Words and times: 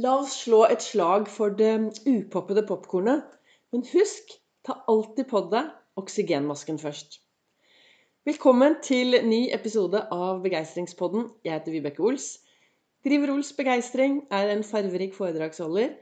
La 0.00 0.14
oss 0.22 0.38
slå 0.46 0.62
et 0.72 0.80
slag 0.80 1.26
for 1.28 1.52
det 1.52 2.00
upoppede 2.08 2.62
popkornet. 2.64 3.26
Men 3.72 3.82
husk, 3.90 4.30
ta 4.64 4.78
alltid 4.88 5.26
på 5.28 5.42
deg 5.52 5.68
oksygenmasken 6.00 6.78
først. 6.80 7.18
Velkommen 8.24 8.78
til 8.80 9.18
ny 9.28 9.50
episode 9.52 10.00
av 10.08 10.40
Begeistringspodden. 10.46 11.26
Jeg 11.44 11.58
heter 11.58 11.76
Vibeke 11.76 12.00
Ols. 12.08 12.30
Driver 13.04 13.34
Ols 13.34 13.52
Begeistring, 13.52 14.22
er 14.32 14.54
en 14.54 14.64
farverik 14.64 15.12
foredragsholder. 15.12 15.92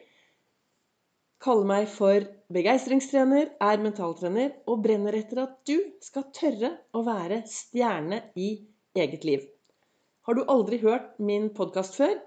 Kaller 1.42 1.66
meg 1.66 1.90
for 1.90 2.30
begeistringstrener, 2.54 3.50
er 3.58 3.82
mentaltrener 3.82 4.54
og 4.70 4.84
brenner 4.86 5.18
etter 5.18 5.48
at 5.48 5.58
du 5.66 5.80
skal 5.98 6.30
tørre 6.36 6.76
å 6.94 7.02
være 7.10 7.42
stjerne 7.50 8.22
i 8.38 8.52
eget 8.94 9.26
liv. 9.26 9.50
Har 10.28 10.38
du 10.38 10.46
aldri 10.46 10.78
hørt 10.78 11.16
min 11.18 11.50
podkast 11.56 11.98
før, 11.98 12.20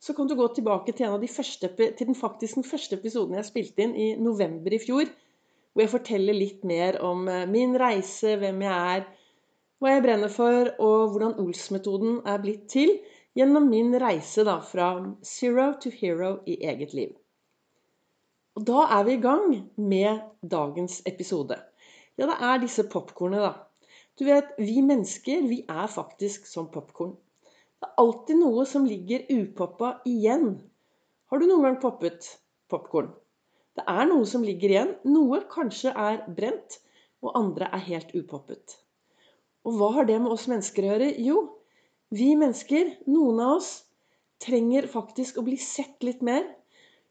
så 0.00 0.14
kan 0.16 0.28
du 0.28 0.34
gå 0.36 0.46
tilbake 0.54 0.92
til, 0.92 1.14
de 1.20 1.28
første, 1.28 1.70
til 1.76 2.06
den 2.06 2.16
faktisk 2.18 2.58
den 2.58 2.66
første 2.66 2.98
episoden 2.98 3.38
jeg 3.38 3.48
spilte 3.48 3.84
inn 3.86 3.94
i 3.96 4.08
november 4.20 4.74
i 4.74 4.80
fjor, 4.82 5.08
hvor 5.72 5.82
jeg 5.82 5.92
forteller 5.92 6.36
litt 6.36 6.64
mer 6.68 7.00
om 7.02 7.26
eh, 7.28 7.46
min 7.50 7.74
reise, 7.80 8.36
hvem 8.40 8.62
jeg 8.62 8.96
er, 8.98 9.06
hva 9.80 9.94
jeg 9.94 10.04
brenner 10.04 10.32
for, 10.32 10.70
og 10.78 11.14
hvordan 11.14 11.36
Ols-metoden 11.42 12.20
er 12.30 12.40
blitt 12.42 12.68
til 12.72 12.94
gjennom 13.34 13.66
min 13.70 13.92
reise 14.00 14.44
da, 14.46 14.60
fra 14.62 14.94
zero 15.26 15.72
to 15.82 15.90
hero 15.90 16.36
i 16.46 16.60
eget 16.62 16.94
liv. 16.94 17.12
Og 18.54 18.66
da 18.68 18.84
er 18.98 19.06
vi 19.08 19.16
i 19.16 19.22
gang 19.22 19.48
med 19.76 20.20
dagens 20.46 21.00
episode. 21.10 21.58
Ja, 22.18 22.28
det 22.30 22.36
er 22.38 22.60
disse 22.62 22.86
popkornene, 22.86 23.42
da. 23.42 23.88
Du 24.14 24.28
vet, 24.28 24.52
vi 24.62 24.78
mennesker, 24.86 25.48
vi 25.50 25.64
er 25.66 25.88
faktisk 25.90 26.46
som 26.46 26.68
popkorn. 26.70 27.16
Det 27.84 27.90
er 27.90 28.00
alltid 28.00 28.38
noe 28.40 28.62
som 28.64 28.86
ligger 28.88 29.26
upoppa 29.28 29.90
igjen. 30.08 30.54
Har 31.28 31.40
du 31.40 31.44
noen 31.44 31.66
gang 31.66 31.74
poppet 31.82 32.30
popkorn? 32.72 33.10
Det 33.76 33.84
er 33.90 34.08
noe 34.08 34.24
som 34.24 34.46
ligger 34.46 34.72
igjen. 34.72 34.94
Noe 35.04 35.42
kanskje 35.52 35.92
er 35.92 36.22
brent, 36.38 36.78
og 37.20 37.36
andre 37.36 37.68
er 37.76 37.84
helt 37.90 38.14
upoppet. 38.16 38.78
Og 39.68 39.76
hva 39.76 39.90
har 39.98 40.08
det 40.08 40.16
med 40.16 40.32
oss 40.32 40.46
mennesker 40.48 40.86
å 40.86 40.94
gjøre? 40.94 41.10
Jo, 41.26 41.44
vi 42.08 42.30
mennesker, 42.40 42.94
noen 43.04 43.44
av 43.44 43.58
oss, 43.58 43.70
trenger 44.40 44.88
faktisk 44.88 45.42
å 45.42 45.44
bli 45.44 45.60
sett 45.60 46.00
litt 46.08 46.24
mer. 46.24 46.48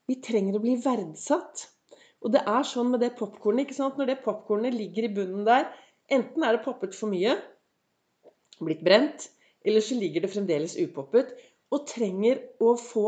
Vi 0.09 0.17
trenger 0.25 0.57
å 0.57 0.63
bli 0.63 0.73
verdsatt. 0.81 1.67
Og 2.25 2.33
det 2.33 2.41
er 2.49 2.66
sånn 2.66 2.89
med 2.95 3.05
det 3.05 3.13
popkornet. 3.19 3.77
Når 3.77 4.09
det 4.09 4.21
popkornet 4.25 4.73
ligger 4.73 5.05
i 5.05 5.13
bunnen 5.21 5.45
der, 5.45 5.69
Enten 6.11 6.44
er 6.44 6.57
det 6.57 6.66
poppet 6.66 6.95
for 6.97 7.11
mye, 7.11 7.38
blitt 8.59 8.81
brent, 8.83 9.29
eller 9.64 9.81
så 9.81 9.97
ligger 10.00 10.23
det 10.23 10.31
fremdeles 10.33 10.75
upoppet 10.80 11.33
og 11.73 11.88
trenger 11.89 12.42
å 12.61 12.75
få 12.80 13.08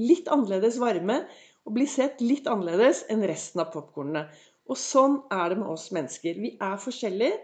litt 0.00 0.28
annerledes 0.32 0.78
varme 0.82 1.22
og 1.66 1.74
bli 1.78 1.86
sett 1.90 2.20
litt 2.22 2.46
annerledes 2.50 3.04
enn 3.10 3.24
resten 3.26 3.62
av 3.64 3.72
popkornene. 3.72 4.26
Og 4.70 4.78
sånn 4.78 5.20
er 5.32 5.52
det 5.52 5.58
med 5.60 5.72
oss 5.72 5.88
mennesker. 5.94 6.38
Vi 6.42 6.52
er 6.62 6.78
forskjellige, 6.82 7.38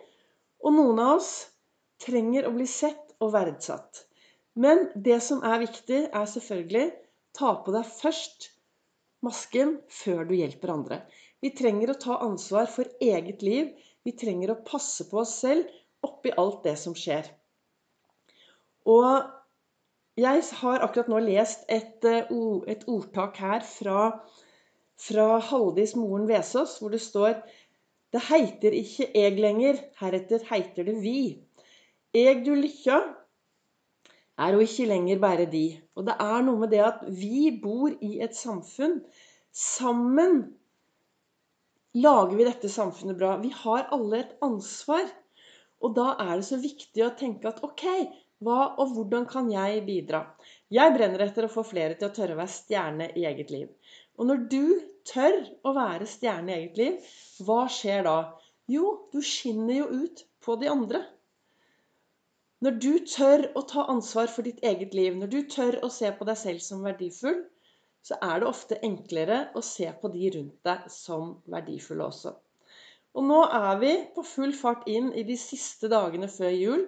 og 0.62 0.75
noen 0.77 1.00
av 1.03 1.17
oss 1.17 1.33
trenger 2.03 2.47
å 2.47 2.55
bli 2.55 2.67
sett 2.70 3.14
og 3.23 3.33
verdsatt. 3.34 4.05
Men 4.58 4.89
det 4.95 5.19
som 5.25 5.42
er 5.47 5.62
viktig, 5.62 6.05
er 6.12 6.28
selvfølgelig 6.28 6.89
ta 7.39 7.55
på 7.64 7.75
deg 7.75 7.89
først 7.89 8.50
masken 9.25 9.78
før 10.03 10.27
du 10.28 10.34
hjelper 10.36 10.75
andre. 10.75 10.98
Vi 11.42 11.55
trenger 11.58 11.92
å 11.92 12.00
ta 12.05 12.19
ansvar 12.27 12.69
for 12.70 12.91
eget 13.03 13.42
liv 13.42 13.73
vi 14.06 14.14
trenger 14.19 14.53
å 14.53 14.62
passe 14.67 15.06
på 15.11 15.20
oss 15.23 15.36
selv 15.45 15.70
oppi 16.06 16.33
alt 16.42 16.62
det 16.67 16.75
som 16.80 16.95
skjer. 16.98 17.28
Og 18.88 19.22
jeg 20.19 20.42
har 20.61 20.84
akkurat 20.84 21.08
nå 21.08 21.20
lest 21.25 21.64
et, 21.69 22.05
eh, 22.05 22.27
et 22.69 22.84
ordtak 22.89 23.36
her 23.36 23.62
fra, 23.64 24.20
fra 24.98 25.39
Haldis 25.39 25.94
Moren 25.97 26.28
Vesaas, 26.28 26.78
hvor 26.78 26.91
det 26.91 27.00
står 27.00 27.42
Det 28.12 28.20
heiter 28.28 28.74
ikke 28.77 29.06
eg 29.16 29.39
lenger, 29.41 29.79
heretter 29.96 30.42
heiter 30.51 30.84
det 30.84 30.98
vi. 31.01 31.40
Eg 32.12 32.42
du 32.45 32.51
lykkja 32.52 32.98
er 34.36 34.52
jo 34.52 34.61
ikke 34.61 34.89
lenger 34.90 35.20
bare 35.23 35.46
de. 35.48 35.80
Og 35.96 36.05
det 36.05 36.17
er 36.20 36.42
noe 36.45 36.61
med 36.61 36.74
det 36.74 36.83
at 36.85 37.01
vi 37.08 37.48
bor 37.62 37.89
i 37.89 38.18
et 38.20 38.36
samfunn. 38.36 38.98
Sammen 39.52 40.42
lager 41.95 42.36
vi 42.36 42.45
dette 42.45 42.68
samfunnet 42.68 43.17
bra? 43.17 43.39
Vi 43.40 43.48
har 43.62 43.89
alle 43.96 44.20
et 44.20 44.36
ansvar. 44.45 45.08
Og 45.80 45.96
da 45.96 46.12
er 46.20 46.36
det 46.36 46.46
så 46.46 46.61
viktig 46.61 47.06
å 47.06 47.14
tenke 47.18 47.48
at 47.48 47.64
ok, 47.64 47.86
hva 48.45 48.61
og 48.83 48.95
hvordan 48.97 49.27
kan 49.30 49.51
jeg 49.53 49.83
bidra? 49.86 50.23
Jeg 50.73 50.95
brenner 50.97 51.25
etter 51.27 51.47
å 51.47 51.53
få 51.53 51.64
flere 51.67 51.97
til 51.98 52.08
å 52.08 52.14
tørre 52.17 52.36
å 52.36 52.41
være 52.42 52.55
stjerne 52.57 53.08
i 53.19 53.27
eget 53.30 53.53
liv. 53.55 53.69
Og 54.19 54.29
når 54.29 54.45
du 54.53 54.64
tør 55.08 55.39
å 55.67 55.75
være 55.77 56.08
stjerne 56.11 56.53
i 56.53 56.58
eget 56.61 56.80
liv, 56.80 57.11
hva 57.47 57.64
skjer 57.70 58.07
da? 58.08 58.19
Jo, 58.70 58.92
du 59.13 59.20
skinner 59.25 59.83
jo 59.83 59.89
ut 60.05 60.25
på 60.45 60.57
de 60.61 60.70
andre. 60.73 61.03
Når 62.63 62.77
du 62.83 62.92
tør 63.11 63.48
å 63.58 63.64
ta 63.67 63.89
ansvar 63.91 64.29
for 64.30 64.47
ditt 64.47 64.61
eget 64.63 64.95
liv, 64.95 65.17
når 65.19 65.30
du 65.33 65.41
tør 65.51 65.80
å 65.83 65.91
se 65.91 66.13
på 66.14 66.27
deg 66.29 66.39
selv 66.39 66.63
som 66.63 66.85
verdifull, 66.86 67.41
så 68.07 68.19
er 68.23 68.42
det 68.42 68.48
ofte 68.51 68.79
enklere 68.86 69.39
å 69.59 69.63
se 69.67 69.89
på 69.98 70.11
de 70.14 70.30
rundt 70.36 70.59
deg 70.67 70.86
som 70.91 71.36
verdifulle 71.51 72.07
også. 72.07 72.35
Og 73.19 73.27
nå 73.29 73.41
er 73.59 73.80
vi 73.83 73.92
på 74.14 74.24
full 74.27 74.55
fart 74.57 74.86
inn 74.91 75.11
i 75.19 75.24
de 75.29 75.36
siste 75.39 75.91
dagene 75.92 76.30
før 76.33 76.55
jul. 76.55 76.85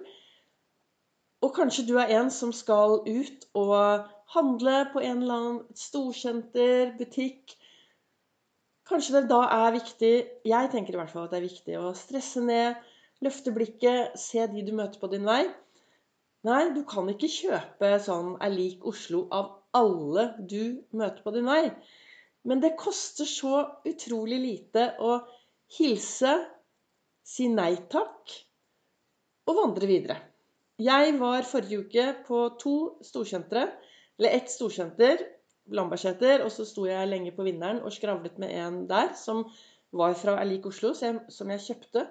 Og 1.45 1.51
kanskje 1.53 1.83
du 1.85 1.93
er 2.01 2.09
en 2.17 2.31
som 2.33 2.49
skal 2.55 3.03
ut 3.05 3.43
og 3.53 4.07
handle 4.33 4.79
på 4.93 5.01
en 5.05 5.21
eller 5.21 5.35
annen 5.35 5.77
storsenter, 5.77 6.95
butikk. 6.97 7.53
Kanskje 8.89 9.19
det 9.19 9.29
da 9.29 9.43
er 9.53 9.75
viktig 9.75 10.13
Jeg 10.49 10.71
tenker 10.73 10.95
i 10.95 10.97
hvert 10.97 11.11
fall 11.11 11.27
at 11.27 11.35
det 11.35 11.43
er 11.43 11.45
viktig 11.45 11.77
å 11.77 11.93
stresse 11.97 12.41
ned, 12.41 12.81
løfte 13.21 13.53
blikket, 13.53 14.17
se 14.17 14.47
de 14.49 14.65
du 14.65 14.73
møter 14.73 15.01
på 15.01 15.11
din 15.13 15.27
vei. 15.27 15.43
Nei, 16.45 16.63
du 16.73 16.81
kan 16.89 17.07
ikke 17.13 17.29
kjøpe 17.29 17.93
sånn 18.01 18.35
er 18.41 18.53
lik 18.53 18.83
Oslo 18.85 19.25
av 19.33 19.53
alle 19.77 20.31
du 20.41 20.81
møter 20.97 21.21
på 21.25 21.33
din 21.37 21.49
vei. 21.49 21.69
Men 22.45 22.61
det 22.61 22.77
koster 22.77 23.29
så 23.29 23.63
utrolig 23.85 24.41
lite 24.41 24.91
å 25.01 25.17
hilse, 25.77 26.37
si 27.25 27.49
nei 27.49 27.73
takk 27.89 28.33
og 29.49 29.57
vandre 29.61 29.89
videre. 29.89 30.19
Jeg 30.81 31.13
var 31.19 31.47
forrige 31.47 31.85
uke 31.85 32.05
på 32.27 32.41
to 32.59 32.75
storsentre. 33.05 33.69
Eller 34.19 34.35
ett 34.37 34.51
storsenter, 34.51 35.23
Lambertseter, 35.75 36.43
og 36.45 36.51
så 36.53 36.63
sto 36.67 36.85
jeg 36.87 37.07
lenge 37.09 37.31
på 37.35 37.43
Vinneren 37.47 37.81
og 37.83 37.93
skravlet 37.95 38.37
med 38.39 38.51
en 38.53 38.83
der 38.87 39.13
som 39.17 39.43
var 39.95 40.13
fra 40.19 40.37
Erlik 40.41 40.67
Oslo, 40.69 40.93
som 40.93 41.51
jeg 41.51 41.63
kjøpte. 41.63 42.05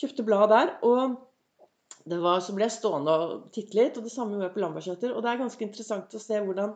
Kjøpte 0.00 0.26
blad 0.26 0.48
der. 0.50 0.74
og 0.82 1.20
det 2.04 2.18
var, 2.20 2.40
så 2.44 2.52
ble 2.52 2.66
jeg 2.66 2.74
stående 2.74 3.12
og 3.12 3.44
titte 3.54 3.78
litt, 3.78 3.96
og 3.96 4.04
det 4.04 4.12
samme 4.12 4.34
gjorde 4.34 4.50
jeg 4.50 4.54
på 4.56 4.62
Lambertseter. 4.64 5.14
Og 5.14 5.24
det 5.24 5.30
er 5.30 5.40
ganske 5.40 5.64
interessant 5.64 6.16
å 6.16 6.20
se 6.20 6.40
hvordan, 6.40 6.74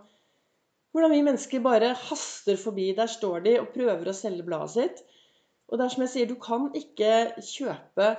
hvordan, 0.94 1.12
vi 1.12 1.24
mennesker 1.26 1.64
bare 1.64 1.90
haster 2.08 2.56
forbi. 2.60 2.92
Der 2.96 3.10
står 3.12 3.44
de 3.44 3.58
og 3.60 3.72
prøver 3.74 4.08
å 4.08 4.16
selge 4.16 4.46
bladet 4.46 4.72
sitt. 4.76 5.02
Og 5.68 5.76
det 5.76 5.84
er 5.84 5.92
som 5.92 6.04
jeg 6.06 6.12
sier, 6.14 6.30
du 6.30 6.38
kan 6.40 6.70
ikke 6.76 7.42
kjøpe 7.44 8.12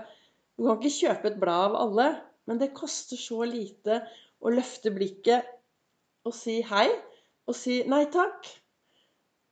Du 0.60 0.66
kan 0.68 0.76
ikke 0.76 0.92
kjøpe 0.92 1.30
et 1.30 1.40
blad 1.40 1.70
av 1.70 1.76
alle, 1.80 2.06
men 2.50 2.58
det 2.62 2.74
koster 2.78 3.20
så 3.20 3.44
lite 3.46 4.02
å 4.42 4.52
løfte 4.54 4.92
blikket 4.96 5.46
og 6.26 6.34
si 6.36 6.60
hei, 6.66 6.88
og 7.46 7.58
si 7.58 7.84
nei 7.90 8.06
takk, 8.12 8.48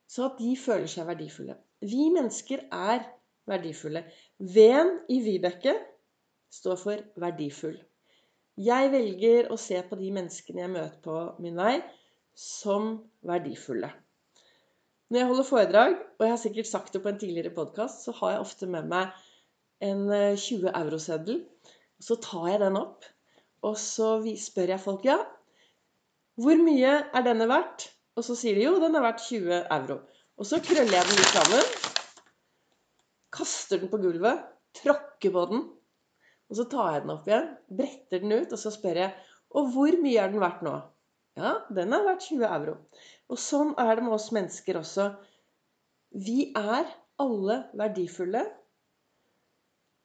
så 0.09 0.31
at 0.31 0.39
de 0.41 0.55
føler 0.57 0.89
seg 0.89 1.07
verdifulle. 1.09 1.57
Vi 1.85 2.07
mennesker 2.13 2.65
er 2.73 3.03
verdifulle. 3.49 4.03
Ven 4.39 4.95
i 5.13 5.19
Vibeke 5.23 5.75
står 6.53 6.79
for 6.81 7.05
verdifull. 7.21 7.77
Jeg 8.57 8.89
velger 8.89 9.51
å 9.53 9.59
se 9.61 9.77
på 9.85 9.97
de 9.99 10.09
menneskene 10.15 10.63
jeg 10.63 10.73
møter 10.73 10.99
på 11.03 11.17
min 11.43 11.57
vei, 11.59 11.75
som 12.37 12.95
verdifulle. 13.25 13.91
Når 15.07 15.21
jeg 15.21 15.29
holder 15.29 15.47
foredrag, 15.47 15.93
og 16.17 16.25
jeg 16.25 16.33
har 16.33 16.41
sikkert 16.41 16.69
sagt 16.69 16.95
det 16.95 17.01
på 17.03 17.11
en 17.11 17.19
tidligere 17.21 17.53
podkast, 17.55 18.03
så 18.03 18.13
har 18.17 18.33
jeg 18.33 18.43
ofte 18.43 18.69
med 18.73 18.89
meg 18.89 19.13
en 19.85 20.09
20 20.09 20.65
eh, 20.67 21.45
Så 22.03 22.19
tar 22.21 22.47
jeg 22.51 22.61
den 22.61 22.77
opp, 22.79 23.05
og 23.65 23.77
så 23.81 24.17
spør 24.37 24.75
jeg 24.75 24.83
folk 24.83 25.05
ja, 25.07 25.17
hvor 26.37 26.59
mye 26.61 26.91
er 27.01 27.23
denne 27.25 27.47
verdt? 27.49 27.87
Og 28.17 28.25
så 28.25 28.35
sier 28.37 28.57
de 28.57 28.65
jo, 28.65 28.75
den 28.81 28.97
er 28.97 29.05
verdt 29.05 29.23
20 29.25 29.63
euro. 29.73 29.97
Og 30.37 30.45
så 30.45 30.59
krøller 30.61 30.93
jeg 30.93 31.07
den 31.09 31.17
litt 31.17 31.33
sammen, 31.33 31.71
kaster 33.33 33.81
den 33.81 33.89
på 33.89 33.99
gulvet, 34.01 34.43
tråkker 34.77 35.33
på 35.33 35.45
den, 35.49 35.63
og 36.47 36.59
så 36.59 36.67
tar 36.71 36.91
jeg 36.93 37.03
den 37.03 37.13
opp 37.15 37.25
igjen, 37.29 37.49
bretter 37.79 38.21
den 38.23 38.35
ut, 38.37 38.53
og 38.53 38.61
så 38.61 38.71
spør 38.73 39.01
jeg 39.03 39.15
Og 39.57 39.71
hvor 39.73 39.95
mye 40.03 40.19
er 40.21 40.31
den 40.31 40.43
verdt 40.43 40.63
nå? 40.65 40.75
Ja, 41.39 41.53
den 41.73 41.93
er 41.95 42.05
verdt 42.05 42.25
20 42.27 42.47
euro. 42.49 42.73
Og 43.31 43.39
sånn 43.39 43.73
er 43.79 43.93
det 43.95 44.03
med 44.03 44.15
oss 44.17 44.31
mennesker 44.35 44.79
også. 44.81 45.05
Vi 46.11 46.49
er 46.57 46.89
alle 47.21 47.57
verdifulle. 47.77 48.43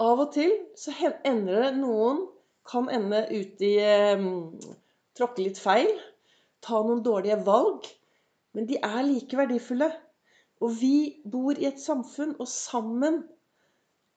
Av 0.02 0.20
og 0.24 0.30
til 0.34 0.52
så 0.78 0.94
ender 1.28 1.66
det 1.66 1.72
Noen 1.78 2.24
kan 2.68 2.88
ende 2.90 3.24
ute 3.30 3.68
i 3.68 3.74
eh, 3.82 4.24
Tråkke 5.18 5.44
litt 5.44 5.60
feil. 5.60 5.90
Ta 6.64 6.80
noen 6.80 7.02
dårlige 7.04 7.42
valg. 7.46 7.86
Men 8.56 8.68
de 8.68 8.78
er 8.80 9.02
like 9.04 9.36
verdifulle. 9.36 9.90
Og 10.62 10.74
vi 10.78 10.96
bor 11.26 11.58
i 11.58 11.66
et 11.68 11.80
samfunn, 11.82 12.36
og 12.38 12.48
sammen 12.48 13.22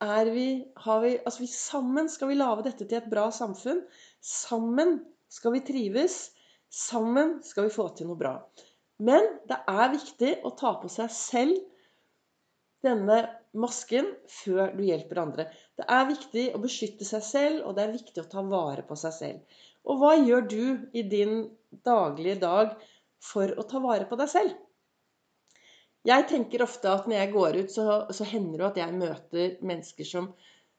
er 0.03 0.29
vi, 0.29 0.47
har 0.85 1.01
vi 1.01 1.15
Altså 1.25 1.41
vi, 1.41 1.49
sammen 1.49 2.09
skal 2.11 2.29
vi 2.29 2.37
lage 2.37 2.67
dette 2.67 2.85
til 2.85 2.99
et 2.99 3.11
bra 3.11 3.27
samfunn. 3.33 3.83
Sammen 4.21 4.99
skal 5.31 5.55
vi 5.57 5.63
trives. 5.67 6.19
Sammen 6.69 7.39
skal 7.45 7.67
vi 7.67 7.75
få 7.75 7.89
til 7.95 8.09
noe 8.09 8.19
bra. 8.19 8.37
Men 9.03 9.27
det 9.49 9.57
er 9.67 9.93
viktig 9.93 10.35
å 10.47 10.53
ta 10.59 10.75
på 10.79 10.91
seg 10.91 11.11
selv 11.11 11.74
denne 12.85 13.19
masken 13.55 14.07
før 14.31 14.73
du 14.75 14.83
hjelper 14.85 15.21
andre. 15.21 15.47
Det 15.77 15.87
er 15.97 16.09
viktig 16.09 16.45
å 16.55 16.61
beskytte 16.63 17.07
seg 17.07 17.23
selv, 17.25 17.63
og 17.65 17.77
det 17.77 17.85
er 17.85 17.95
viktig 17.95 18.21
å 18.23 18.29
ta 18.31 18.43
vare 18.45 18.85
på 18.87 18.97
seg 18.99 19.15
selv. 19.15 19.63
Og 19.85 20.01
hva 20.01 20.15
gjør 20.17 20.45
du 20.49 20.63
i 20.97 21.03
din 21.09 21.41
daglige 21.85 22.39
dag 22.41 22.75
for 23.23 23.51
å 23.57 23.65
ta 23.69 23.81
vare 23.83 24.07
på 24.09 24.17
deg 24.19 24.31
selv? 24.31 24.55
Jeg 26.05 26.27
tenker 26.29 26.61
ofte 26.61 26.91
at 26.91 27.07
når 27.09 27.17
jeg 27.17 27.33
går 27.33 27.55
ut, 27.63 27.71
så, 27.73 27.85
så 28.13 28.27
hender 28.29 28.61
det 28.61 28.67
at 28.67 28.81
jeg 28.83 28.97
møter 28.99 29.55
mennesker 29.65 30.05
som 30.05 30.27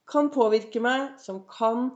kan 0.06 0.28
påvirke 0.30 0.78
meg, 0.82 1.16
som 1.18 1.40
kan 1.50 1.88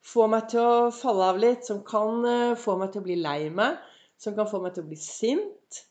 få 0.00 0.26
meg 0.32 0.48
til 0.52 0.64
å 0.64 0.90
falle 0.94 1.26
av 1.34 1.40
litt, 1.40 1.66
som 1.68 1.82
kan 1.84 2.24
uh, 2.24 2.56
få 2.56 2.78
meg 2.80 2.94
til 2.94 3.02
å 3.02 3.08
bli 3.08 3.18
lei 3.20 3.50
meg, 3.52 3.76
som 4.20 4.36
kan 4.36 4.48
få 4.48 4.62
meg 4.64 4.76
til 4.76 4.86
å 4.86 4.88
bli 4.88 4.96
sint. 5.00 5.82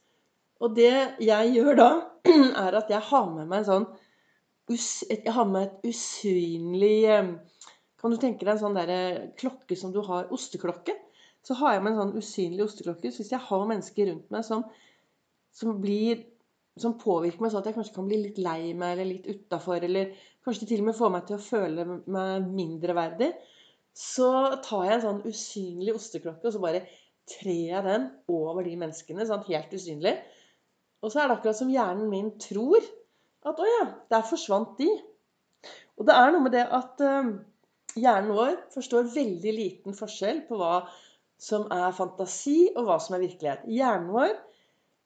Og 0.60 0.76
det 0.76 0.94
jeg 1.24 1.52
gjør 1.56 1.78
da, 1.80 1.90
er 2.66 2.78
at 2.82 2.92
jeg 2.92 3.04
har 3.12 3.30
med 3.32 3.48
meg 3.48 3.64
en 3.64 3.70
sånn 3.70 3.90
Jeg 4.70 5.34
har 5.34 5.48
med 5.50 5.64
et 5.66 5.88
usynlig 5.90 6.98
eh, 7.10 7.30
Kan 8.00 8.14
du 8.14 8.20
tenke 8.22 8.46
deg 8.46 8.54
en 8.54 8.64
sånn 8.64 8.78
der 8.78 8.92
klokke 9.40 9.78
som 9.80 9.94
du 9.96 10.02
har 10.06 10.30
Osteklokke. 10.36 10.94
Så 11.44 11.56
har 11.60 11.74
jeg 11.74 11.84
med 11.84 11.96
en 11.96 12.02
sånn 12.04 12.20
usynlig 12.20 12.66
osteklokke. 12.66 13.12
Så 13.12 13.24
hvis 13.24 13.32
jeg 13.34 13.42
har 13.44 13.66
mennesker 13.68 14.12
rundt 14.12 14.30
meg 14.34 14.46
som, 14.46 14.66
som 15.56 15.80
blir 15.82 16.22
som 16.80 16.96
påvirker 17.00 17.44
meg 17.44 17.52
sånn 17.52 17.64
at 17.64 17.70
jeg 17.70 17.76
kanskje 17.76 17.96
kan 17.96 18.08
bli 18.08 18.20
litt 18.22 18.40
lei 18.40 18.74
meg 18.78 18.94
eller 18.94 19.10
litt 19.10 19.28
utafor, 19.28 19.84
eller 19.84 20.14
kanskje 20.46 20.68
til 20.70 20.84
og 20.84 20.90
med 20.90 20.98
får 20.98 21.14
meg 21.16 21.26
til 21.28 21.36
å 21.36 21.44
føle 21.44 21.86
meg 21.90 22.50
mindreverdig, 22.56 23.30
så 23.96 24.30
tar 24.64 24.86
jeg 24.86 24.96
en 24.96 25.06
sånn 25.06 25.24
usynlig 25.28 25.96
osteklokke, 25.98 26.46
og 26.48 26.56
så 26.56 26.62
bare 26.64 26.86
trer 27.30 27.74
jeg 27.74 27.86
den 27.86 28.08
over 28.32 28.64
de 28.66 28.78
menneskene, 28.80 29.28
sånn 29.28 29.44
helt 29.50 29.74
usynlig. 29.76 30.16
Og 31.04 31.12
så 31.12 31.22
er 31.22 31.30
det 31.30 31.38
akkurat 31.38 31.60
som 31.60 31.72
hjernen 31.72 32.10
min 32.12 32.34
tror 32.42 32.84
at 33.48 33.60
å 33.60 33.68
ja, 33.68 33.86
der 34.12 34.26
forsvant 34.28 34.76
de. 34.82 34.90
Og 36.00 36.08
det 36.08 36.16
er 36.16 36.34
noe 36.34 36.44
med 36.44 36.56
det 36.56 36.66
at 36.76 37.00
uh, 37.04 37.32
hjernen 37.96 38.36
vår 38.36 38.58
forstår 38.74 39.08
veldig 39.14 39.54
liten 39.56 39.96
forskjell 39.96 40.44
på 40.50 40.60
hva 40.60 40.84
som 41.40 41.70
er 41.72 41.96
fantasi, 41.96 42.70
og 42.76 42.88
hva 42.88 42.98
som 43.00 43.16
er 43.16 43.24
virkelighet. 43.24 43.64
Hjernen 43.72 44.12
vår 44.12 44.36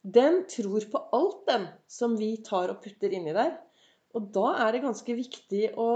den 0.03 0.41
tror 0.51 0.83
på 0.91 0.99
alt, 1.15 1.43
den, 1.47 1.67
som 1.87 2.17
vi 2.19 2.35
tar 2.43 2.73
og 2.73 2.81
putter 2.83 3.13
inni 3.13 3.35
der. 3.35 3.53
Og 4.17 4.27
da 4.35 4.49
er 4.65 4.73
det 4.73 4.83
ganske 4.83 5.15
viktig 5.15 5.69
å, 5.79 5.91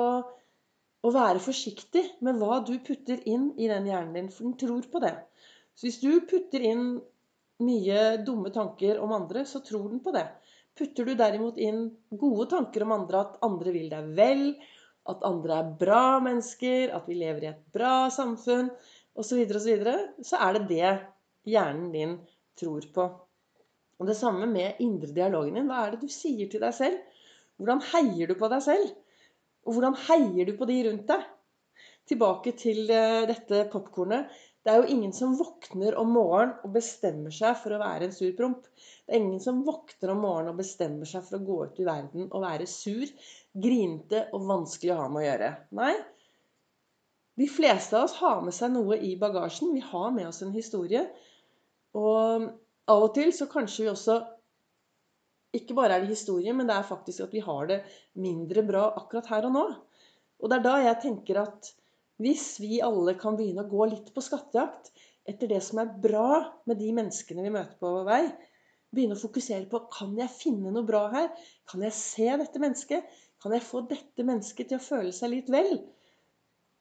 å 1.01 1.13
være 1.13 1.41
forsiktig 1.44 2.03
med 2.25 2.39
hva 2.39 2.61
du 2.65 2.77
putter 2.85 3.19
inn 3.29 3.49
i 3.57 3.67
den 3.69 3.89
hjernen 3.89 4.15
din, 4.15 4.29
for 4.31 4.47
den 4.47 4.55
tror 4.61 4.88
på 4.94 5.01
det. 5.03 5.13
Så 5.75 5.89
hvis 5.89 5.99
du 6.01 6.23
putter 6.29 6.63
inn 6.63 6.85
mye 7.63 8.01
dumme 8.25 8.51
tanker 8.54 9.00
om 9.01 9.13
andre, 9.15 9.45
så 9.45 9.62
tror 9.65 9.89
den 9.89 10.01
på 10.04 10.13
det. 10.15 10.25
Putter 10.77 11.07
du 11.07 11.15
derimot 11.18 11.57
inn 11.57 11.88
gode 12.09 12.50
tanker 12.51 12.86
om 12.86 12.94
andre, 13.00 13.24
at 13.24 13.39
andre 13.45 13.74
vil 13.74 13.89
deg 13.89 14.12
vel, 14.18 14.44
at 15.09 15.24
andre 15.25 15.62
er 15.62 15.75
bra 15.80 16.19
mennesker, 16.24 16.92
at 16.94 17.07
vi 17.09 17.18
lever 17.18 17.45
i 17.45 17.51
et 17.54 17.63
bra 17.74 18.09
samfunn 18.13 18.69
osv., 19.18 19.30
så, 19.30 19.38
videre, 19.39 19.57
og 19.57 19.63
så, 19.63 19.71
videre, 19.71 19.95
så 20.21 20.42
er 20.45 20.57
det 20.57 20.68
det 20.69 20.92
hjernen 21.50 21.88
din 21.94 22.18
tror 22.59 22.86
på. 22.94 23.07
Og 23.98 24.09
det 24.09 24.18
samme 24.19 24.45
med 24.50 24.81
indre 24.83 25.09
dialogen 25.15 25.57
din. 25.57 25.69
Hva 25.69 25.86
er 25.86 25.95
det 25.95 26.06
du 26.06 26.13
sier 26.13 26.50
til 26.51 26.62
deg 26.62 26.75
selv? 26.77 27.00
Hvordan 27.57 27.81
heier 27.94 28.30
du 28.30 28.36
på 28.38 28.50
deg 28.51 28.62
selv? 28.62 28.92
Og 29.65 29.74
hvordan 29.74 29.98
heier 30.06 30.45
du 30.45 30.54
på 30.59 30.68
de 30.69 30.77
rundt 30.86 31.09
deg? 31.09 31.25
Tilbake 32.07 32.54
til 32.59 32.86
eh, 32.94 33.25
dette 33.27 33.65
popkornet. 33.71 34.30
Det 34.67 34.73
er 34.73 34.81
jo 34.83 34.91
ingen 34.91 35.13
som 35.15 35.37
våkner 35.39 35.95
om 35.95 36.09
morgenen 36.11 36.57
og 36.67 36.73
bestemmer 36.75 37.31
seg 37.31 37.53
for 37.55 37.71
å 37.71 37.79
være 37.79 38.09
en 38.09 38.15
sur 38.15 38.33
promp. 38.35 38.65
Det 39.07 39.13
er 39.13 39.21
ingen 39.21 39.39
som 39.39 39.61
våkner 39.63 40.11
om 40.11 40.19
morgenen 40.25 40.51
og 40.51 40.59
bestemmer 40.59 41.07
seg 41.07 41.23
for 41.23 41.37
å 41.37 41.45
gå 41.47 41.59
ut 41.69 41.79
i 41.79 41.85
verden 41.87 42.25
og 42.27 42.43
være 42.43 42.67
sur, 42.67 43.05
grinete 43.55 44.25
og 44.35 44.43
vanskelig 44.49 44.91
å 44.91 44.97
ha 44.99 45.07
med 45.13 45.21
å 45.21 45.23
gjøre. 45.23 45.53
Nei. 45.79 45.93
De 47.39 47.47
fleste 47.47 47.95
av 47.95 48.09
oss 48.09 48.17
har 48.19 48.43
med 48.43 48.57
seg 48.59 48.75
noe 48.75 48.99
i 49.07 49.13
bagasjen. 49.21 49.71
Vi 49.71 49.85
har 49.87 50.11
med 50.11 50.27
oss 50.33 50.43
en 50.43 50.51
historie. 50.51 51.05
Og 51.95 52.51
av 52.91 53.07
og 53.07 53.15
til 53.15 53.31
så 53.39 53.47
kanskje 53.47 53.85
vi 53.85 53.93
også 53.93 54.19
Ikke 55.55 55.77
bare 55.77 55.95
er 55.95 56.03
det 56.03 56.11
historie, 56.11 56.51
men 56.53 56.67
det 56.67 56.75
er 56.75 56.85
faktisk 56.85 57.23
at 57.23 57.31
vi 57.31 57.39
har 57.39 57.69
det 57.69 57.77
mindre 58.19 58.67
bra 58.67 58.89
akkurat 58.99 59.29
her 59.31 59.47
og 59.47 59.53
nå. 59.55 59.67
Og 60.43 60.51
det 60.51 60.57
er 60.57 60.65
da 60.65 60.73
jeg 60.83 61.03
tenker 61.05 61.39
at 61.39 61.69
hvis 62.21 62.57
vi 62.61 62.79
alle 62.81 63.13
kan 63.19 63.37
begynne 63.37 63.65
å 63.65 63.69
gå 63.71 63.87
litt 63.91 64.11
på 64.15 64.23
skattejakt 64.25 64.91
etter 65.27 65.49
det 65.51 65.59
som 65.65 65.81
er 65.81 65.95
bra 66.01 66.29
med 66.69 66.79
de 66.81 66.89
menneskene 66.95 67.43
vi 67.45 67.53
møter 67.53 67.77
på 67.81 67.91
vår 67.93 68.07
vei, 68.07 68.21
begynne 68.95 69.17
å 69.17 69.21
fokusere 69.21 69.67
på 69.69 69.83
kan 69.93 70.15
jeg 70.17 70.33
finne 70.33 70.71
noe 70.73 70.87
bra 70.87 71.03
her? 71.13 71.27
Kan 71.69 71.83
jeg 71.85 71.95
se 71.97 72.29
dette 72.41 72.61
mennesket? 72.63 73.05
Kan 73.43 73.53
jeg 73.53 73.65
få 73.67 73.83
dette 73.89 74.25
mennesket 74.25 74.71
til 74.71 74.79
å 74.79 74.85
føle 74.85 75.13
seg 75.13 75.33
litt 75.33 75.51
vel? 75.53 75.75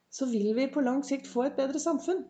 Så 0.08 0.28
vil 0.30 0.54
vi 0.56 0.70
på 0.72 0.84
lang 0.84 1.02
sikt 1.04 1.28
få 1.28 1.48
et 1.48 1.58
bedre 1.58 1.82
samfunn. 1.82 2.22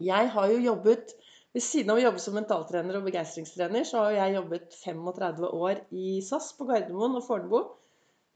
Jeg 0.00 0.30
har 0.32 0.48
jo 0.48 0.62
jobbet 0.64 1.12
ved 1.52 1.64
siden 1.66 1.90
av 1.92 1.98
å 1.98 2.04
jobbe 2.04 2.22
som 2.22 2.36
mentaltrener 2.38 2.96
og 2.96 3.08
begeistringstrener, 3.08 3.84
så 3.84 4.06
har 4.06 4.14
jeg 4.14 4.36
jobbet 4.38 4.76
35 4.78 5.48
år 5.50 5.82
i 5.90 6.20
SAS 6.24 6.52
på 6.56 6.68
Gardermoen 6.70 7.18
og 7.18 7.26
Fornebu. 7.26 7.58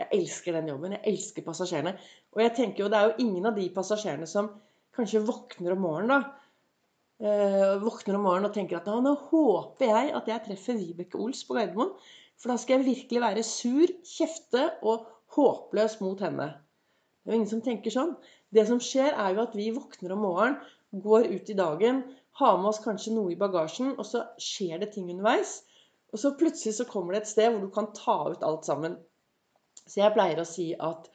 Jeg 0.03 0.11
elsker 0.19 0.57
den 0.57 0.71
jobben. 0.73 0.97
Jeg 0.97 1.07
elsker 1.13 1.45
passasjerene. 1.47 1.95
Og 2.35 2.43
jeg 2.43 2.55
tenker 2.57 2.85
jo, 2.85 2.91
det 2.91 2.99
er 2.99 3.11
jo 3.11 3.27
ingen 3.27 3.47
av 3.51 3.59
de 3.59 3.69
passasjerene 3.75 4.27
som 4.31 4.51
kanskje 4.95 5.23
våkner 5.27 5.75
om 5.75 5.85
morgenen, 5.87 6.25
da. 6.25 6.41
Eh, 7.25 7.77
våkner 7.83 8.19
om 8.19 8.25
morgenen 8.27 8.51
og 8.51 8.57
tenker 8.57 8.81
at 8.81 8.89
nå 8.91 9.13
håper 9.31 9.87
jeg 9.87 10.15
at 10.19 10.31
jeg 10.31 10.45
treffer 10.49 10.79
Vibeke 10.81 11.19
Ols 11.23 11.45
på 11.47 11.55
Gardermoen. 11.57 11.95
For 12.41 12.51
da 12.51 12.59
skal 12.59 12.81
jeg 12.81 12.89
virkelig 12.89 13.23
være 13.23 13.45
sur, 13.47 13.93
kjefte 14.11 14.65
og 14.83 15.07
håpløs 15.37 16.01
mot 16.03 16.21
henne. 16.27 16.51
Det 17.23 17.31
er 17.31 17.37
jo 17.37 17.41
ingen 17.41 17.53
som 17.53 17.63
tenker 17.65 17.95
sånn. 17.95 18.17
Det 18.55 18.67
som 18.69 18.83
skjer, 18.83 19.15
er 19.15 19.37
jo 19.37 19.45
at 19.47 19.55
vi 19.59 19.71
våkner 19.75 20.15
om 20.17 20.27
morgenen, 20.27 20.59
går 21.05 21.31
ut 21.31 21.49
i 21.51 21.57
dagen, 21.59 22.03
har 22.39 22.59
med 22.59 22.71
oss 22.71 22.83
kanskje 22.83 23.15
noe 23.15 23.33
i 23.33 23.39
bagasjen, 23.39 23.95
og 23.99 24.07
så 24.07 24.27
skjer 24.43 24.83
det 24.83 24.93
ting 24.95 25.09
underveis. 25.11 25.61
Og 26.15 26.21
så 26.23 26.35
plutselig 26.39 26.77
så 26.77 26.87
kommer 26.87 27.15
det 27.15 27.25
et 27.25 27.31
sted 27.33 27.51
hvor 27.51 27.65
du 27.65 27.73
kan 27.75 27.91
ta 27.97 28.19
ut 28.31 28.45
alt 28.47 28.67
sammen. 28.67 28.99
Så 29.89 30.01
jeg 30.01 30.15
pleier 30.15 30.41
å 30.41 30.49
si 30.49 30.71
at 30.81 31.11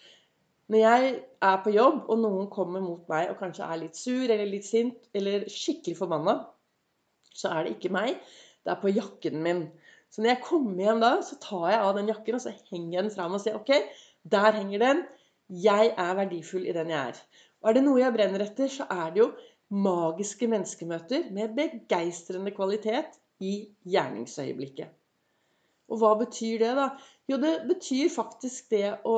når 0.70 0.82
jeg 0.84 1.14
er 1.50 1.62
på 1.66 1.72
jobb, 1.74 2.04
og 2.14 2.20
noen 2.22 2.50
kommer 2.54 2.84
mot 2.84 3.08
meg 3.10 3.32
og 3.32 3.40
kanskje 3.40 3.66
er 3.66 3.80
litt 3.82 3.98
sur 3.98 4.26
eller 4.28 4.46
litt 4.46 4.68
sint 4.68 5.08
eller 5.18 5.48
skikkelig 5.50 5.98
forbanna, 5.98 6.36
så 7.34 7.50
er 7.56 7.66
det 7.66 7.78
ikke 7.78 7.94
meg. 7.96 8.20
Det 8.62 8.76
er 8.76 8.82
på 8.82 8.92
jakken 8.94 9.40
min. 9.46 9.64
Så 10.14 10.22
når 10.22 10.34
jeg 10.34 10.44
kommer 10.46 10.84
hjem 10.84 11.02
da, 11.02 11.12
så 11.26 11.40
tar 11.42 11.66
jeg 11.72 11.82
av 11.88 11.98
den 11.98 12.12
jakken 12.12 12.38
og 12.38 12.44
så 12.44 12.54
henger 12.70 13.00
jeg 13.00 13.08
den 13.08 13.16
fram 13.16 13.38
og 13.38 13.42
sier 13.42 13.58
OK, 13.58 13.74
der 14.30 14.58
henger 14.60 14.86
den. 14.86 15.04
Jeg 15.50 15.94
er 15.98 16.18
verdifull 16.20 16.68
i 16.70 16.76
den 16.76 16.94
jeg 16.94 17.14
er. 17.14 17.24
Og 17.64 17.72
er 17.72 17.80
det 17.80 17.86
noe 17.86 18.02
jeg 18.04 18.14
brenner 18.14 18.46
etter, 18.46 18.70
så 18.70 18.86
er 18.94 19.10
det 19.16 19.24
jo 19.24 19.32
magiske 19.74 20.50
menneskemøter 20.50 21.30
med 21.34 21.58
begeistrende 21.58 22.54
kvalitet 22.54 23.18
i 23.42 23.56
gjerningsøyeblikket. 23.90 24.99
Og 25.90 26.02
hva 26.02 26.14
betyr 26.20 26.60
det, 26.62 26.74
da? 26.78 26.90
Jo, 27.30 27.38
det 27.42 27.54
betyr 27.70 28.10
faktisk 28.14 28.70
det 28.74 29.00
å 29.06 29.18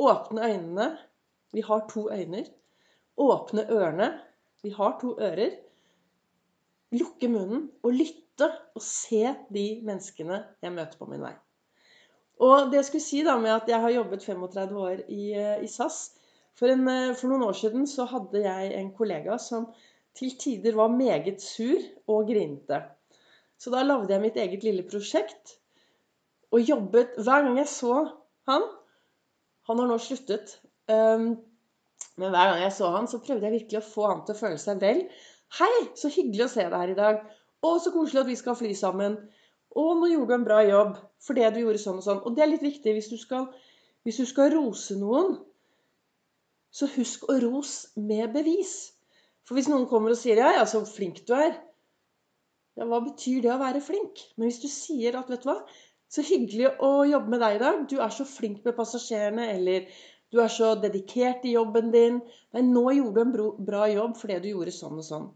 åpne 0.00 0.48
øynene. 0.48 0.88
Vi 1.52 1.64
har 1.64 1.86
to 1.90 2.06
øyne. 2.12 2.44
Åpne 3.20 3.66
ørene. 3.68 4.08
Vi 4.62 4.72
har 4.76 4.98
to 5.00 5.14
ører. 5.20 5.56
Lukke 6.92 7.28
munnen 7.32 7.70
og 7.82 7.96
lytte 7.96 8.48
og 8.76 8.84
se 8.84 9.24
de 9.52 9.66
menneskene 9.84 10.42
jeg 10.62 10.74
møter 10.74 11.00
på 11.00 11.08
min 11.08 11.24
vei. 11.24 11.32
Og 12.42 12.70
det 12.70 12.80
jeg 12.80 12.88
skulle 12.88 13.04
si 13.04 13.22
da 13.24 13.36
med 13.40 13.52
at 13.54 13.70
jeg 13.70 13.80
har 13.80 13.94
jobbet 13.94 14.24
35 14.24 14.82
år 14.82 15.02
i, 15.08 15.22
i 15.62 15.68
SAS 15.70 16.00
for, 16.58 16.68
en, 16.68 16.84
for, 17.14 17.28
noen 17.30 17.46
år 17.46 17.56
siden 17.56 17.86
så 17.88 18.06
hadde 18.10 18.42
jeg 18.44 18.72
en 18.76 18.90
kollega 18.96 19.38
som 19.40 19.68
til 20.16 20.34
tider 20.40 20.76
var 20.76 20.92
meget 20.92 21.40
sur 21.40 21.80
og 22.10 22.28
grinte. 22.28 22.82
Så 23.56 23.72
da 23.72 23.84
lagde 23.86 24.12
jeg 24.12 24.24
mitt 24.24 24.40
eget 24.40 24.64
lille 24.66 24.84
prosjekt 24.88 25.56
og 26.52 26.68
jobbet 26.68 27.16
Hver 27.16 27.46
gang 27.46 27.58
jeg 27.58 27.70
så 27.70 27.96
han 28.50 28.66
Han 29.68 29.78
har 29.78 29.88
nå 29.88 29.96
sluttet. 30.02 30.56
Um, 30.90 31.36
men 32.18 32.32
hver 32.34 32.50
gang 32.50 32.62
jeg 32.64 32.72
så 32.74 32.88
han, 32.96 33.06
så 33.08 33.20
prøvde 33.22 33.46
jeg 33.46 33.54
virkelig 33.54 33.78
å 33.78 33.86
få 33.86 34.08
han 34.10 34.24
til 34.26 34.34
å 34.34 34.40
føle 34.40 34.58
seg 34.58 34.80
vel. 34.82 35.04
'Hei, 35.52 35.74
så 36.00 36.10
hyggelig 36.10 36.46
å 36.46 36.50
se 36.50 36.64
deg 36.64 36.74
her 36.80 36.92
i 36.92 36.98
dag. 36.98 37.20
Å, 37.62 37.70
så 37.78 37.92
koselig 37.94 38.24
at 38.24 38.30
vi 38.30 38.38
skal 38.40 38.56
fly 38.58 38.72
sammen. 38.76 39.14
Å, 39.70 39.84
nå 40.00 40.08
gjorde 40.10 40.32
du 40.32 40.34
en 40.38 40.46
bra 40.48 40.58
jobb 40.66 40.96
for 41.22 41.38
det 41.38 41.52
du 41.54 41.60
gjorde 41.62 41.82
sånn 41.82 42.00
og 42.00 42.06
sånn.' 42.08 42.22
Og 42.26 42.34
det 42.36 42.44
er 42.44 42.50
litt 42.50 42.64
viktig 42.66 42.96
hvis 42.96 43.10
du 43.12 43.16
skal, 43.20 43.46
hvis 44.02 44.18
du 44.22 44.26
skal 44.28 44.50
rose 44.56 44.96
noen. 44.98 45.38
Så 46.72 46.88
husk 46.96 47.28
å 47.30 47.38
rose 47.44 48.02
med 48.10 48.32
bevis. 48.34 48.74
For 49.46 49.58
hvis 49.58 49.70
noen 49.70 49.86
kommer 49.90 50.12
og 50.12 50.18
sier 50.18 50.42
'ja, 50.42 50.56
ja, 50.58 50.66
så 50.66 50.82
flink 50.88 51.22
du 51.28 51.36
er', 51.38 51.60
Ja, 52.72 52.86
hva 52.88 53.02
betyr 53.04 53.42
det 53.44 53.50
å 53.52 53.60
være 53.60 53.82
flink? 53.84 54.20
Men 54.36 54.48
hvis 54.48 54.62
du 54.62 54.68
sier 54.72 55.18
at, 55.18 55.28
vet 55.28 55.42
du 55.44 55.50
hva, 55.50 55.58
så 56.12 56.24
hyggelig 56.26 56.74
å 56.84 56.90
jobbe 57.08 57.32
med 57.32 57.40
deg 57.40 57.56
i 57.56 57.60
dag. 57.62 57.84
Du 57.88 57.96
er 58.04 58.12
så 58.12 58.26
flink 58.28 58.64
med 58.66 58.76
passasjerene, 58.76 59.46
eller 59.54 59.86
du 60.32 60.40
er 60.42 60.50
så 60.52 60.74
dedikert 60.80 61.44
i 61.48 61.54
jobben 61.56 61.92
din. 61.94 62.18
Nei, 62.52 62.64
nå 62.68 62.84
gjorde 62.98 63.24
du 63.32 63.40
en 63.40 63.64
bra 63.68 63.86
jobb 63.88 64.18
fordi 64.20 64.40
du 64.44 64.50
gjorde 64.52 64.74
sånn 64.76 65.00
og 65.00 65.06
sånn. 65.06 65.30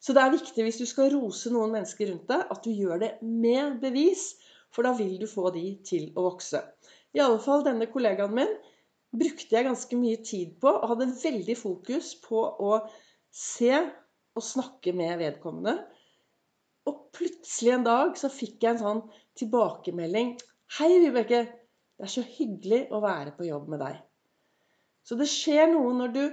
Så 0.00 0.14
det 0.16 0.22
er 0.24 0.32
viktig 0.32 0.64
hvis 0.64 0.80
du 0.80 0.86
skal 0.88 1.10
rose 1.12 1.52
noen 1.52 1.74
mennesker 1.76 2.08
rundt 2.10 2.30
deg, 2.30 2.46
at 2.54 2.64
du 2.64 2.72
gjør 2.72 3.02
det 3.02 3.10
med 3.22 3.78
bevis. 3.82 4.32
For 4.70 4.86
da 4.86 4.94
vil 4.96 5.16
du 5.18 5.26
få 5.30 5.50
de 5.54 5.64
til 5.86 6.10
å 6.14 6.28
vokse. 6.28 6.62
I 7.14 7.22
alle 7.22 7.40
fall 7.42 7.64
denne 7.66 7.90
kollegaen 7.90 8.34
min 8.34 8.52
brukte 9.10 9.56
jeg 9.56 9.66
ganske 9.66 9.98
mye 9.98 10.20
tid 10.22 10.54
på, 10.62 10.70
og 10.70 10.92
hadde 10.92 11.10
veldig 11.18 11.56
fokus 11.58 12.12
på 12.22 12.42
å 12.62 12.76
se 13.34 13.74
og 14.38 14.46
snakke 14.46 14.94
med 14.94 15.18
vedkommende. 15.18 15.74
Og 16.88 17.00
plutselig 17.16 17.74
en 17.74 17.86
dag 17.86 18.14
så 18.18 18.30
fikk 18.32 18.62
jeg 18.64 18.76
en 18.76 18.82
sånn 18.84 19.02
tilbakemelding. 19.40 20.36
'Hei, 20.76 20.92
Vibeke. 21.02 21.42
Det 21.98 22.06
er 22.06 22.12
så 22.14 22.24
hyggelig 22.24 22.86
å 22.94 23.02
være 23.04 23.34
på 23.36 23.48
jobb 23.48 23.68
med 23.72 23.82
deg.' 23.84 24.00
Så 25.04 25.16
det 25.18 25.28
skjer 25.32 25.66
noe 25.72 25.92
når 25.96 26.14
du 26.14 26.24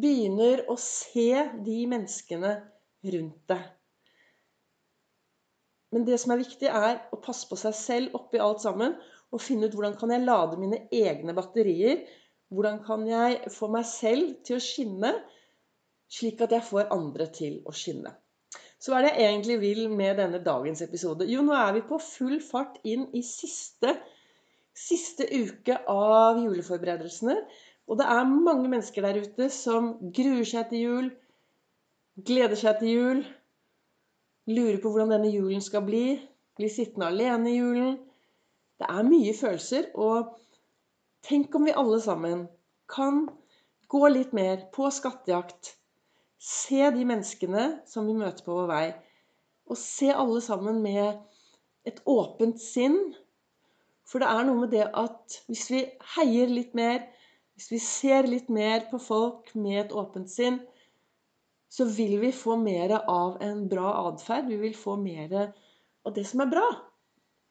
begynner 0.00 0.64
å 0.72 0.76
se 0.80 1.30
de 1.64 1.78
menneskene 1.88 2.52
rundt 3.14 3.42
deg. 3.52 3.64
Men 5.94 6.04
det 6.04 6.18
som 6.20 6.34
er 6.34 6.42
viktig, 6.42 6.68
er 6.68 6.98
å 7.14 7.20
passe 7.22 7.46
på 7.48 7.56
seg 7.60 7.76
selv 7.78 8.16
oppi 8.18 8.40
alt 8.42 8.64
sammen. 8.64 8.96
Og 9.32 9.42
finne 9.42 9.68
ut 9.68 9.74
hvordan 9.74 9.96
kan 9.98 10.12
jeg 10.12 10.26
lade 10.26 10.58
mine 10.60 10.82
egne 10.94 11.34
batterier. 11.36 12.02
Hvordan 12.52 12.82
kan 12.84 13.06
jeg 13.08 13.50
få 13.54 13.70
meg 13.72 13.86
selv 13.88 14.36
til 14.46 14.58
å 14.58 14.62
skinne, 14.62 15.12
slik 16.12 16.42
at 16.44 16.52
jeg 16.54 16.66
får 16.66 16.92
andre 16.94 17.26
til 17.34 17.58
å 17.66 17.74
skinne. 17.74 18.12
Så 18.78 18.92
hva 18.92 19.00
er 19.00 19.06
det 19.06 19.12
jeg 19.16 19.30
egentlig 19.30 19.56
vil 19.62 19.86
med 19.90 20.18
denne 20.20 20.42
dagens 20.44 20.82
episode? 20.84 21.26
Jo, 21.30 21.42
nå 21.46 21.54
er 21.56 21.72
vi 21.78 21.84
på 21.88 21.98
full 22.02 22.36
fart 22.44 22.76
inn 22.84 23.06
i 23.16 23.22
siste, 23.24 23.94
siste 24.76 25.28
uke 25.32 25.78
av 25.88 26.42
juleforberedelsene. 26.42 27.38
Og 27.86 28.00
det 28.00 28.06
er 28.12 28.28
mange 28.28 28.68
mennesker 28.68 29.06
der 29.06 29.22
ute 29.22 29.48
som 29.54 29.94
gruer 30.14 30.44
seg 30.48 30.68
til 30.72 30.82
jul, 30.82 31.08
gleder 32.26 32.58
seg 32.58 32.80
til 32.82 32.92
jul, 32.92 33.22
lurer 34.50 34.80
på 34.82 34.90
hvordan 34.90 35.14
denne 35.16 35.30
julen 35.32 35.64
skal 35.64 35.84
bli, 35.86 36.18
blir 36.58 36.72
sittende 36.72 37.08
alene 37.12 37.52
i 37.52 37.56
julen. 37.58 37.96
Det 38.76 38.90
er 38.92 39.08
mye 39.08 39.32
følelser, 39.36 39.88
og 39.94 40.34
tenk 41.26 41.54
om 41.56 41.64
vi 41.66 41.74
alle 41.76 42.00
sammen 42.02 42.44
kan 42.92 43.24
gå 43.88 44.02
litt 44.12 44.34
mer 44.36 44.66
på 44.74 44.90
skattejakt. 44.92 45.76
Se 46.38 46.90
de 46.92 47.04
menneskene 47.08 47.66
som 47.88 48.06
vi 48.08 48.16
møter 48.16 48.44
på 48.44 48.54
vår 48.58 48.68
vei, 48.70 48.86
og 49.66 49.78
se 49.80 50.10
alle 50.12 50.42
sammen 50.44 50.82
med 50.84 51.16
et 51.88 52.02
åpent 52.06 52.60
sinn. 52.62 52.98
For 54.06 54.22
det 54.22 54.28
er 54.30 54.46
noe 54.46 54.62
med 54.62 54.74
det 54.74 54.84
at 54.86 55.40
hvis 55.48 55.66
vi 55.72 55.82
heier 56.16 56.52
litt 56.52 56.76
mer, 56.78 57.02
hvis 57.56 57.70
vi 57.72 57.80
ser 57.82 58.28
litt 58.28 58.50
mer 58.52 58.84
på 58.90 59.00
folk 59.02 59.50
med 59.56 59.86
et 59.86 59.94
åpent 59.96 60.30
sinn, 60.30 60.60
så 61.72 61.86
vil 61.90 62.18
vi 62.22 62.30
få 62.32 62.56
mer 62.60 62.94
av 63.00 63.40
en 63.42 63.64
bra 63.68 63.94
atferd. 64.06 64.46
Vi 64.52 64.60
vil 64.60 64.76
få 64.76 64.94
mer 65.00 65.32
av 65.40 66.14
det 66.14 66.26
som 66.28 66.44
er 66.44 66.52
bra. 66.52 66.66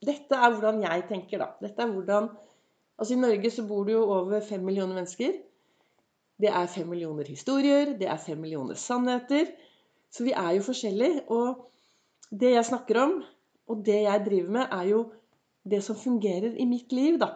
Dette 0.05 0.37
er 0.37 0.53
hvordan 0.53 0.83
jeg 0.85 1.07
tenker, 1.09 1.41
da. 1.41 1.51
Dette 1.61 1.83
er 1.83 1.91
hvordan 1.91 2.31
Altså 2.95 3.11
I 3.11 3.19
Norge 3.19 3.49
så 3.51 3.65
bor 3.67 3.83
det 3.83 3.91
jo 3.91 4.05
over 4.07 4.39
fem 4.39 4.61
millioner 4.63 4.95
mennesker. 4.95 5.33
Det 6.41 6.51
er 6.51 6.67
fem 6.67 6.89
millioner 6.91 7.27
historier, 7.31 7.93
det 7.99 8.09
er 8.11 8.19
fem 8.19 8.41
millioner 8.41 8.75
sannheter. 8.79 9.53
Så 10.11 10.25
vi 10.27 10.33
er 10.35 10.55
jo 10.57 10.65
forskjellige. 10.67 11.23
Og 11.31 11.63
det 12.31 12.55
jeg 12.55 12.67
snakker 12.67 13.01
om, 13.03 13.15
og 13.71 13.85
det 13.85 14.01
jeg 14.03 14.25
driver 14.25 14.51
med, 14.57 14.67
er 14.71 14.89
jo 14.91 15.01
det 15.65 15.81
som 15.83 15.97
fungerer 15.97 16.57
i 16.59 16.67
mitt 16.69 16.91
liv, 16.93 17.17
da. 17.21 17.31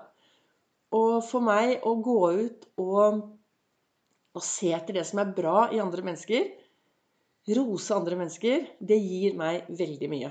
Og 0.96 1.22
for 1.26 1.46
meg 1.46 1.86
å 1.86 1.96
gå 2.02 2.20
ut 2.40 2.68
og, 2.82 3.24
og 4.34 4.46
se 4.46 4.74
etter 4.74 5.00
det 5.00 5.06
som 5.06 5.22
er 5.22 5.34
bra 5.38 5.70
i 5.74 5.82
andre 5.82 6.06
mennesker, 6.06 6.50
rose 7.58 7.96
andre 7.96 8.18
mennesker, 8.20 8.68
det 8.80 9.00
gir 9.02 9.38
meg 9.38 9.70
veldig 9.74 10.10
mye. 10.12 10.30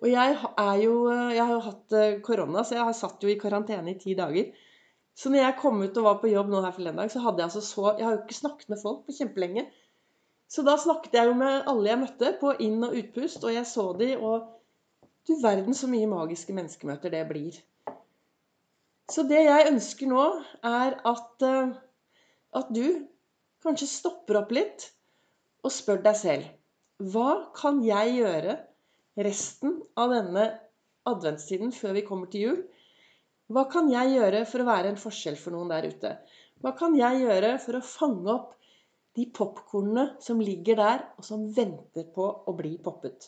Og 0.00 0.08
jeg 0.08 0.36
jo 0.82 0.94
Jeg 1.12 1.44
har 1.44 1.52
jo 1.52 1.62
hatt 1.66 1.92
eh, 1.92 2.20
korona, 2.24 2.64
så 2.64 2.78
jeg 2.78 2.86
har 2.88 2.96
satt 2.96 3.22
jo 3.22 3.30
i 3.30 3.38
karantene 3.38 3.92
i 3.92 3.98
ti 4.00 4.14
dager. 4.18 4.50
Så 5.16 5.30
når 5.30 5.42
jeg 5.42 5.58
kom 5.60 5.82
ut 5.82 5.96
og 6.00 6.06
var 6.06 6.18
på 6.22 6.30
jobb 6.30 6.50
nå 6.52 6.62
her 6.64 6.74
forleden 6.76 7.00
dag, 7.02 7.10
så 7.12 7.22
hadde 7.24 7.42
jeg 7.42 7.50
altså 7.50 7.62
så 7.64 7.94
Jeg 7.98 8.06
har 8.06 8.14
jo 8.16 8.22
ikke 8.22 8.38
snakket 8.38 8.72
med 8.72 8.82
folk 8.82 9.02
på 9.06 9.16
kjempelenge. 9.18 9.66
Så 10.50 10.64
da 10.66 10.76
snakket 10.80 11.14
jeg 11.14 11.30
jo 11.30 11.34
med 11.38 11.68
alle 11.70 11.90
jeg 11.90 12.00
møtte, 12.00 12.30
på 12.40 12.54
inn- 12.64 12.86
og 12.86 12.96
utpust, 12.98 13.44
og 13.44 13.54
jeg 13.54 13.66
så 13.70 13.84
de, 13.98 14.14
og 14.18 14.48
du 15.28 15.36
verden 15.42 15.76
så 15.76 15.90
mye 15.90 16.08
magiske 16.10 16.54
menneskemøter 16.56 17.12
det 17.12 17.26
blir. 17.28 17.58
Så 19.10 19.26
det 19.26 19.44
jeg 19.44 19.68
ønsker 19.70 20.10
nå, 20.10 20.24
er 20.66 20.96
at, 21.06 21.44
eh, 21.46 21.74
at 22.58 22.72
du 22.74 23.06
kanskje 23.62 23.90
stopper 23.90 24.40
opp 24.40 24.52
litt 24.54 24.88
og 25.66 25.74
spør 25.74 26.00
deg 26.04 26.16
selv 26.16 27.06
Hva 27.12 27.30
kan 27.56 27.80
jeg 27.84 28.16
gjøre 28.18 28.56
resten 29.20 29.80
av 29.98 30.12
denne 30.14 30.46
adventstiden 31.08 31.72
før 31.72 31.96
vi 31.96 32.04
kommer 32.06 32.30
til 32.32 32.46
jul? 32.46 32.60
Hva 33.50 33.64
kan 33.70 33.88
jeg 33.90 34.14
gjøre 34.14 34.44
for 34.46 34.62
å 34.62 34.68
være 34.68 34.92
en 34.92 35.00
forskjell 35.00 35.36
for 35.40 35.54
noen 35.54 35.72
der 35.72 35.88
ute? 35.90 36.14
Hva 36.62 36.70
kan 36.78 36.94
jeg 36.94 37.24
gjøre 37.24 37.56
for 37.58 37.78
å 37.78 37.82
fange 37.82 38.30
opp 38.30 38.52
de 39.18 39.24
popkornene 39.34 40.22
som 40.22 40.38
ligger 40.38 40.78
der, 40.78 41.02
og 41.18 41.26
som 41.26 41.48
venter 41.56 42.06
på 42.14 42.28
å 42.46 42.54
bli 42.54 42.76
poppet? 42.84 43.26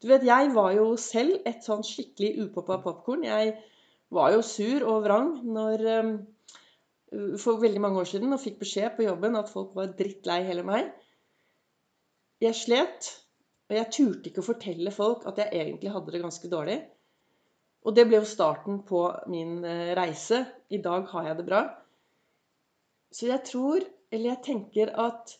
Du 0.00 0.08
vet, 0.08 0.24
Jeg 0.24 0.54
var 0.54 0.72
jo 0.72 0.96
selv 0.96 1.42
et 1.44 1.64
sånn 1.66 1.84
skikkelig 1.84 2.46
upoppa 2.46 2.78
popkorn. 2.80 3.26
Jeg 3.26 3.56
var 4.14 4.32
jo 4.32 4.42
sur 4.46 4.86
og 4.88 5.02
vrang 5.04 5.32
når, 5.44 5.86
eh, 5.92 7.36
for 7.36 7.60
veldig 7.60 7.82
mange 7.82 8.00
år 8.00 8.08
siden 8.08 8.32
og 8.32 8.40
fikk 8.40 8.60
beskjed 8.62 8.96
på 8.96 9.04
jobben 9.04 9.36
at 9.36 9.50
folk 9.52 9.74
var 9.74 9.92
drittlei 9.98 10.44
hele 10.46 10.62
meg. 10.62 10.92
Jeg 12.40 12.54
slet, 12.54 13.10
og 13.68 13.76
jeg 13.76 13.92
turte 13.92 14.30
ikke 14.30 14.40
å 14.40 14.48
fortelle 14.48 14.94
folk 14.94 15.26
at 15.26 15.42
jeg 15.42 15.52
egentlig 15.52 15.92
hadde 15.92 16.14
det 16.14 16.22
ganske 16.22 16.48
dårlig. 16.48 16.78
Og 17.86 17.94
det 17.94 18.06
ble 18.08 18.20
jo 18.20 18.28
starten 18.28 18.82
på 18.88 19.04
min 19.30 19.60
eh, 19.64 19.92
reise. 19.98 20.42
I 20.70 20.80
dag 20.84 21.06
har 21.12 21.28
jeg 21.30 21.38
det 21.38 21.46
bra. 21.46 21.62
Så 23.14 23.28
jeg 23.30 23.44
tror, 23.46 23.84
eller 24.12 24.34
jeg 24.34 24.44
tenker 24.44 24.92
at 25.00 25.36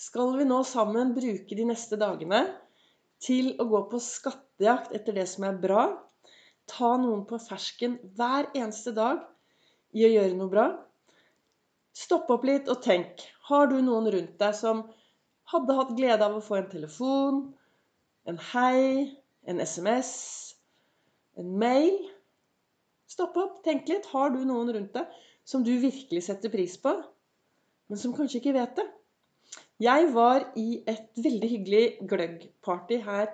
skal 0.00 0.34
vi 0.38 0.46
nå 0.48 0.62
sammen 0.66 1.12
bruke 1.14 1.56
de 1.56 1.66
neste 1.68 1.98
dagene 2.00 2.42
til 3.22 3.52
å 3.62 3.66
gå 3.70 3.84
på 3.92 4.00
skattejakt 4.02 4.94
etter 4.96 5.14
det 5.16 5.26
som 5.30 5.46
er 5.46 5.60
bra, 5.60 5.84
ta 6.70 6.94
noen 6.98 7.22
på 7.28 7.38
fersken 7.38 7.98
hver 8.16 8.50
eneste 8.56 8.94
dag 8.96 9.22
i 9.94 10.04
å 10.06 10.10
gjøre 10.10 10.36
noe 10.38 10.50
bra. 10.50 10.66
Stopp 11.94 12.30
opp 12.34 12.46
litt 12.48 12.68
og 12.72 12.82
tenk. 12.82 13.22
Har 13.48 13.68
du 13.70 13.78
noen 13.78 14.10
rundt 14.10 14.38
deg 14.40 14.56
som 14.58 14.82
hadde 15.52 15.76
hatt 15.78 15.92
glede 15.94 16.26
av 16.26 16.38
å 16.38 16.42
få 16.42 16.58
en 16.58 16.70
telefon, 16.72 17.42
en 18.26 18.40
hei, 18.50 19.14
en 19.46 19.60
SMS, 19.60 20.10
en 21.40 21.54
mail? 21.60 21.96
Stopp 23.10 23.36
opp, 23.40 23.60
tenk 23.66 23.88
litt. 23.90 24.08
Har 24.12 24.32
du 24.34 24.42
noen 24.46 24.72
rundt 24.74 24.94
deg 24.96 25.22
som 25.44 25.64
du 25.64 25.72
virkelig 25.80 26.24
setter 26.26 26.52
pris 26.52 26.76
på, 26.80 26.94
men 27.90 28.00
som 28.00 28.14
kanskje 28.16 28.40
ikke 28.40 28.56
vet 28.56 28.78
det? 28.78 28.86
Jeg 29.82 30.08
var 30.14 30.46
i 30.56 30.80
et 30.88 31.18
veldig 31.18 31.50
hyggelig 31.50 31.84
gløgg-party 32.10 33.00
her 33.04 33.26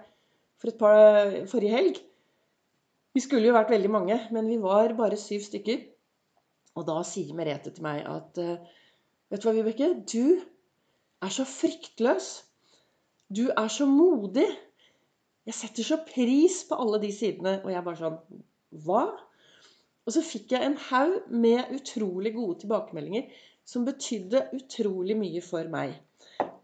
for 0.60 0.72
et 0.72 0.78
par, 0.80 1.36
forrige 1.52 1.76
helg. 1.76 2.00
Vi 3.14 3.22
skulle 3.24 3.48
jo 3.48 3.56
vært 3.56 3.72
veldig 3.72 3.90
mange, 3.92 4.16
men 4.34 4.48
vi 4.48 4.58
var 4.62 4.94
bare 4.98 5.18
syv 5.20 5.44
stykker. 5.46 5.82
Og 6.78 6.86
da 6.88 7.00
sier 7.06 7.34
Merete 7.36 7.72
til 7.74 7.84
meg 7.84 8.04
at 8.06 8.38
eh, 8.40 8.76
Vet 9.30 9.44
du 9.44 9.46
hva, 9.46 9.52
Vibeke? 9.54 9.92
Du 10.10 10.40
er 11.22 11.30
så 11.30 11.44
fryktløs. 11.46 12.30
Du 13.30 13.44
er 13.50 13.68
så 13.70 13.86
modig. 13.86 14.46
Jeg 15.48 15.56
setter 15.56 15.86
så 15.86 15.98
pris 16.06 16.60
på 16.68 16.78
alle 16.82 17.00
de 17.02 17.10
sidene. 17.14 17.58
Og 17.64 17.72
jeg 17.72 17.84
bare 17.86 18.00
sånn 18.00 18.44
Hva? 18.84 19.04
Og 20.06 20.14
så 20.14 20.22
fikk 20.24 20.54
jeg 20.54 20.66
en 20.66 20.78
haug 20.88 21.30
med 21.30 21.72
utrolig 21.76 22.32
gode 22.34 22.60
tilbakemeldinger 22.62 23.40
som 23.68 23.84
betydde 23.86 24.46
utrolig 24.56 25.16
mye 25.18 25.42
for 25.44 25.68
meg. 25.70 25.94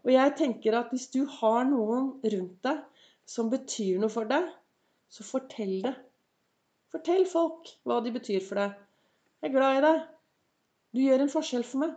Og 0.03 0.11
jeg 0.13 0.33
tenker 0.39 0.75
at 0.79 0.91
hvis 0.91 1.09
du 1.13 1.21
har 1.39 1.67
noen 1.67 2.13
rundt 2.33 2.57
deg 2.67 2.81
som 3.27 3.51
betyr 3.51 4.01
noe 4.01 4.11
for 4.11 4.27
deg, 4.29 4.47
så 5.11 5.23
fortell 5.27 5.77
det. 5.83 5.93
Fortell 6.91 7.25
folk 7.27 7.71
hva 7.87 7.99
de 8.03 8.13
betyr 8.15 8.43
for 8.43 8.59
deg. 8.59 8.75
Jeg 9.41 9.49
er 9.49 9.55
glad 9.55 9.77
i 9.77 9.85
deg. 9.85 10.03
Du 10.95 11.01
gjør 11.03 11.23
en 11.23 11.31
forskjell 11.31 11.65
for 11.67 11.83
meg. 11.83 11.95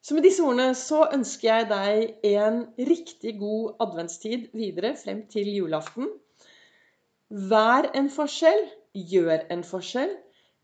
Så 0.00 0.14
med 0.14 0.24
disse 0.24 0.44
ordene 0.46 0.72
så 0.78 1.02
ønsker 1.14 1.48
jeg 1.48 1.68
deg 1.72 2.26
en 2.30 2.62
riktig 2.88 3.34
god 3.40 3.82
adventstid 3.84 4.48
videre 4.56 4.94
frem 4.96 5.24
til 5.32 5.50
julaften. 5.56 6.08
Vær 7.28 7.90
en 7.98 8.08
forskjell. 8.12 8.66
Gjør 8.98 9.44
en 9.52 9.62
forskjell. 9.66 10.14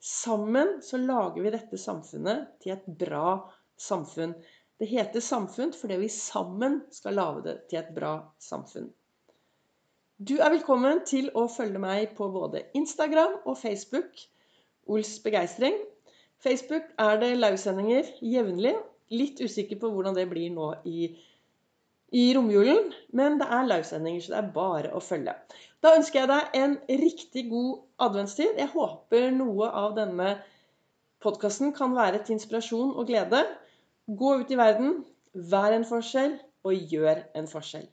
Sammen 0.05 0.79
så 0.85 0.99
lager 1.00 1.45
vi 1.45 1.53
dette 1.53 1.79
samfunnet 1.81 2.47
til 2.62 2.75
et 2.76 2.87
bra 3.00 3.38
samfunn. 3.81 4.35
Det 4.81 4.88
heter 4.91 5.23
samfunn 5.23 5.75
fordi 5.76 5.99
vi 6.03 6.11
sammen 6.12 6.81
skal 6.93 7.19
lage 7.19 7.45
det 7.47 7.57
til 7.71 7.81
et 7.83 7.93
bra 7.97 8.14
samfunn. 8.43 8.88
Du 10.19 10.37
er 10.38 10.53
velkommen 10.55 11.03
til 11.09 11.31
å 11.35 11.47
følge 11.50 11.81
meg 11.83 12.14
på 12.19 12.29
både 12.33 12.64
Instagram 12.79 13.41
og 13.45 13.59
Facebook. 13.59 14.12
Ols 14.87 15.17
begeistring. 15.25 15.76
Facebook 16.45 16.91
er 17.00 17.19
det 17.23 17.33
livesendinger 17.38 18.11
jevnlig. 18.23 18.75
Litt 19.12 19.40
usikker 19.44 19.78
på 19.80 19.90
hvordan 19.92 20.16
det 20.16 20.25
blir 20.30 20.52
nå 20.54 20.70
i, 20.88 21.11
i 22.16 22.25
romjulen, 22.37 22.92
men 23.12 23.37
det 23.40 23.49
er 23.52 23.68
livesendinger, 23.68 24.25
så 24.25 24.34
det 24.34 24.40
er 24.40 24.52
bare 24.54 24.92
å 24.96 25.02
følge. 25.04 25.34
Da 25.84 25.92
ønsker 25.99 26.23
jeg 26.23 26.30
deg 26.30 26.56
en 26.62 26.76
riktig 27.02 27.49
god 27.50 28.06
adventstid. 28.06 28.56
Jeg 28.56 28.73
håper 28.73 29.28
noe 29.37 29.68
av 29.68 29.96
denne 29.99 30.38
podkasten 31.25 31.75
kan 31.76 31.96
være 31.96 32.23
til 32.25 32.38
inspirasjon 32.38 32.94
og 32.94 33.08
glede. 33.11 33.44
Gå 34.08 34.38
ut 34.40 34.52
i 34.52 34.61
verden, 34.61 35.02
vær 35.34 35.76
en 35.76 35.87
forskjell, 35.88 36.38
og 36.64 36.94
gjør 36.94 37.26
en 37.37 37.49
forskjell. 37.50 37.87